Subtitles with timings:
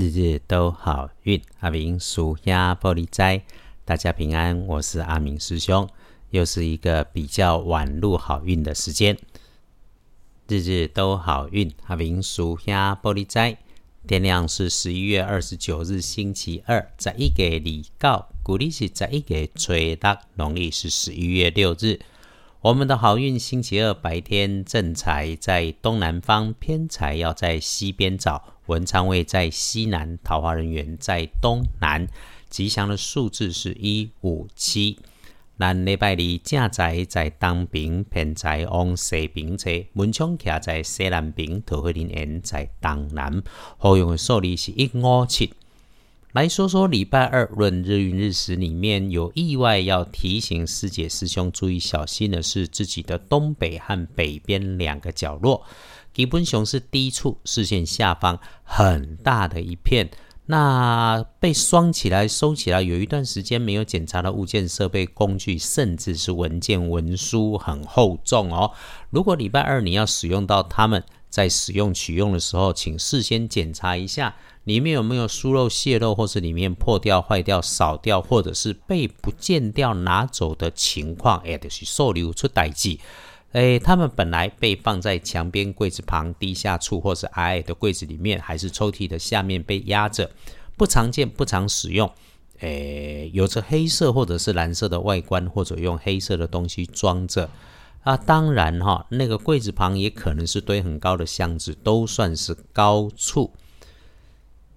[0.00, 3.42] 日日都好运，阿明属鸭玻璃斋，
[3.84, 4.64] 大家平安。
[4.64, 5.88] 我是阿明师兄，
[6.30, 9.18] 又是一个比较晚入好运的时间。
[10.46, 13.58] 日日都好运，阿明属鸭玻璃斋。
[14.06, 21.98] 天亮是十一月二十九日星期二，在一个礼告，古历是在一个吹大，农历是十一月六日。
[22.60, 28.54] 我们的好运星期二白天正财在东南方，偏财要在西边找。
[28.68, 32.06] 文昌位在西南，桃花人员在东南。
[32.50, 34.98] 吉祥的数字是一五七。
[35.56, 39.70] 南礼拜二正财在东边，偏财往西边车。
[39.94, 43.42] 门窗徛在西南边，桃花人缘在东南。
[43.78, 45.52] 好用的数字是一五七。
[46.32, 55.64] 来说说礼拜二论日运日时里面有意外要提醒师姐师兄注意小心的是自己的东北和北边两个角落，
[56.18, 60.10] 基本上是低处视线下方很大的一片，
[60.46, 68.72] 那被双起来收起来，有一段时间没有检查的物件、设备、工具，甚至是文件、文书很厚重哦。
[69.10, 74.34] 如果礼拜二你要使用到它们，在使用取用的时候，请事先检查一下。
[74.64, 81.38] 里面有没有疏漏、泄漏，或是里面破掉、坏掉、少掉，或者是被不见掉、拿走的情况？
[81.46, 82.98] 哎，就是受流出代际。
[83.52, 90.30] 哎，他们本来被放在墙边、柜子旁、地下处，或是矮矮的柜子里面，还是抽屉的下面被压着，
[90.76, 92.10] 不常见、不常使用。
[92.60, 97.48] 哎，有着黑色或者是蓝色的外观，或者用黑色的东西装着。
[98.02, 103.52] 啊，当然哈，那个柜子旁也可能是堆很高的箱子，都算是高处。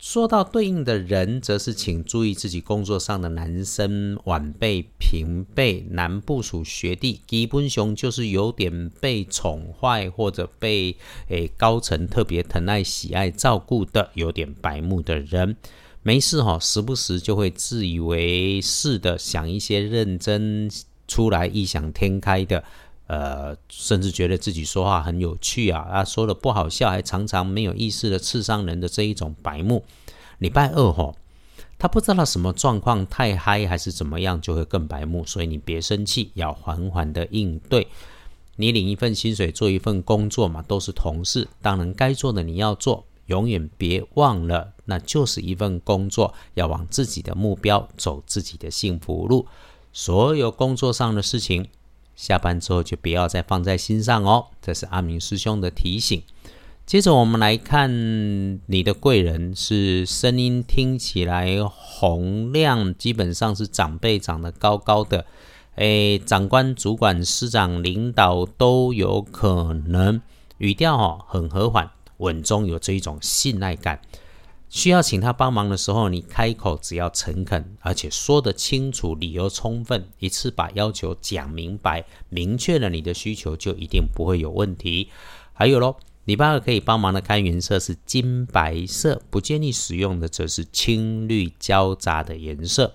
[0.00, 10.96] 说到对应的人，则是请注意自己工作上的男生晚辈、平辈、男部属、学弟，基本熊就是有点被宠坏，或者被
[11.28, 15.54] 诶高层特别疼爱、喜爱、照顾的，有点白目的人，
[16.02, 20.70] 没事哈，时不时就会自以为是的想一些认真
[21.06, 22.64] 出来、异想天开的。
[23.10, 29.84] 呃，甚至觉得自己说话很有趣啊，啊，说的不好笑，还常常没有意识的刺伤人的这一种白目。
[30.38, 31.16] 礼拜二吼，
[31.76, 35.26] 他不知道什么状况，太嗨还是怎么样，就会更白目。
[35.26, 37.88] 所以你别生气，要缓缓的应对。
[38.54, 49.48] 你领一份薪水，做一份工作嘛，都是同事，当然该做的你要做，永远别忘了，那就是一份工作，要往自己的目标走，自己的幸福路。
[49.92, 51.66] 所有工作上的事情。
[52.20, 56.22] 下班之后就不要再放在心上哦，这是阿明师兄的提醒。
[56.84, 57.90] 接着我们来看
[58.66, 65.24] 你的贵人是声音听起来洪亮，基本上是长辈长得高高的，
[65.76, 70.20] 诶，长官、主管、师长、领导都有可能。
[70.58, 71.88] 语调哦很和缓，
[72.18, 73.98] 稳中有这一种信赖感。
[74.70, 85.08] 需要请他帮忙的时候，你开口只要诚恳，而且说得清楚，理由充分，一次把要求讲明白，明确了你的需求，就一定不会有问题。
[85.52, 92.94] 还有喽，礼拜二可以帮忙的开颜色是金白色，不建议使用的则是青绿交杂的颜色。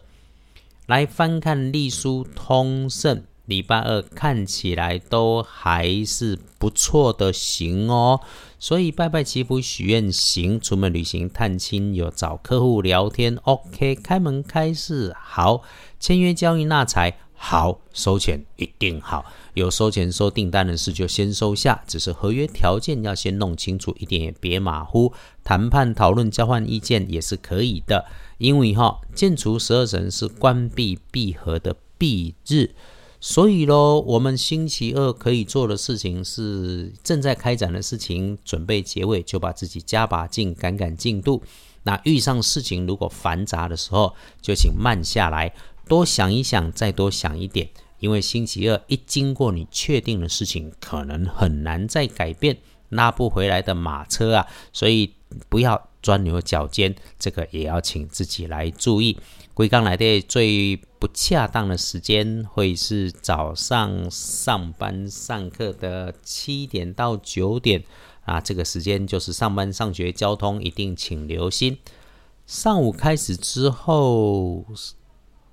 [0.86, 8.22] 来翻看隶书通胜，礼拜二看起来都还是不错的行哦。
[8.58, 15.62] 所以拜拜祈福许愿行，出门旅行探亲有找客户聊天，OK，开门开市好，
[16.00, 19.26] 签约交易纳财好，收钱一定好。
[19.54, 25.14] 有收钱收订单的事就先收下，只是合约条件要先弄清楚，一点也别马虎。
[25.44, 28.06] 谈判讨论交换意见也是可以的，
[28.40, 32.72] 因为哈，建除十二神是关闭闭合的闭日。
[33.28, 41.42] 所以喽，我们星期二可以做的事情是正在开展的事情，准备结尾就把自己加把劲，赶赶进度。
[41.82, 45.52] 那遇上事情如果繁杂的时候，就请慢下来，
[45.88, 47.68] 多想一想，再多想一点。
[47.98, 52.56] 因为星期二一经过你确定的事情，可能很难再改变，
[52.90, 55.12] 拉不回来的马车啊，所以
[55.50, 59.18] 不要钻牛角尖，这个也要请自己来注意。
[59.56, 60.80] 归刚来的最
[61.14, 67.84] 恰当的时间会是早上上班上课的七点到九点
[68.26, 71.78] 啊，这个时间就是上班上学交通一定请留心。
[72.46, 74.66] 上午开始之后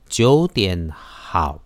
[0.08, 1.62] 九点好，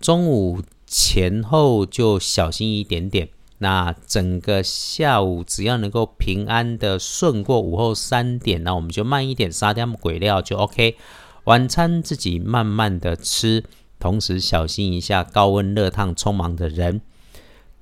[0.00, 3.28] 中午前后就小心一点点。
[3.58, 10.96] 那整个下午只要能够平安的顺过午后三点，那我们就慢一点杀掉鬼料就 OK。
[11.44, 13.64] 晚餐自己慢慢的吃，
[13.98, 17.02] 同时小心一下高温热烫匆忙的人。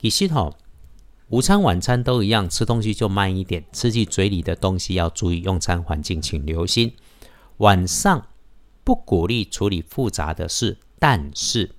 [0.01, 0.57] 其实吼，
[1.29, 6.93] 午餐、晚餐都一样，吃东西就慢一点，吃进嘴里的东西要注意用餐环境，请留心。
[7.59, 8.27] 晚上
[8.83, 11.71] 不鼓励处理复杂的事，但是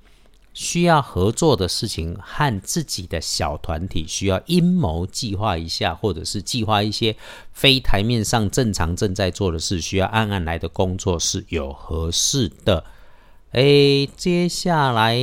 [0.53, 7.15] 需要合作的事情和自己的小团体需要阴谋计划一下，或者是计划一些
[7.51, 12.85] 非台面上正常正在做的事，需要暗暗来的工作是有合适的。
[13.51, 15.17] 诶，接下来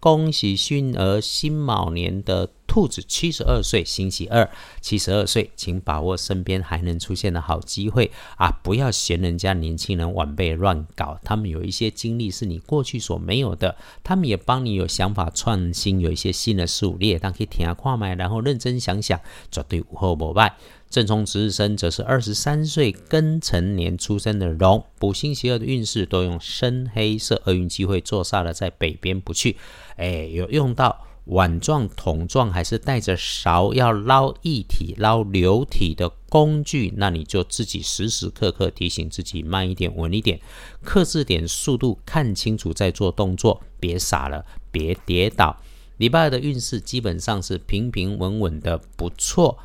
[0.00, 2.48] 恭喜迅儿辛卯年的。
[2.72, 4.48] 兔子七十二岁，星期二，
[4.80, 8.50] 七十二岁，请把握身边还能出现的好机会啊！
[8.62, 19.20] 不要嫌人家年轻人晚辈乱搞，他们有一些经历是你过去所没有的，他们也帮你有想法创新，有一些新的事物，你也当可以听下看麦，然后认真想想，
[19.50, 20.56] 绝对无后不败。
[20.88, 29.58] 正冲值日生则是二十三岁庚辰年出生的龙，补星期二的运势都用深黑色，厄运机会坐煞了在北边不去，
[29.96, 31.08] 哎，有用到。
[31.26, 40.40] 碗状、桶状，还是带着勺要捞液体、捞流体的工具，那你就自己时时刻刻提醒自己慢一点、稳一点，
[40.82, 45.56] 克制点速度，看清楚再做动作，别傻了，别跌倒。
[45.98, 49.58] 礼拜二的运势基本上是平平稳稳的，不错。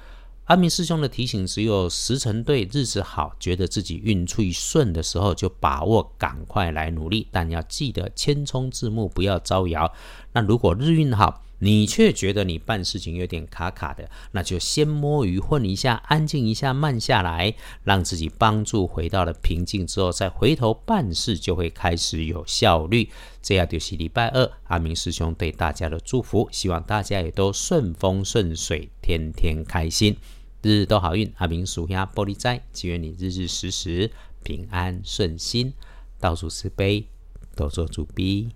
[0.45, 7.27] 阿明师兄的提醒只有时辰对，日子好，觉得自己运气顺的时候就把握，赶快来努力。
[7.31, 9.91] 但要记得千冲字幕，不要招摇。
[10.31, 23.09] 那如果日运好，你却觉得你办事情有点卡卡的，那就先摸鱼混一下，安静一下，慢下来，让自己帮助回到了平静之后，再回头办事就会开始有效率。
[23.41, 30.15] 这样就是礼拜二阿明师兄对大家的祝福，希望大家也都顺风顺水，天天开心，
[30.61, 31.31] 日日都好运。
[31.37, 34.11] 阿明属下玻璃斋，祈愿你日日时时
[34.43, 35.73] 平安顺心，
[36.19, 37.07] 到处慈悲，
[37.55, 38.49] 多做主逼。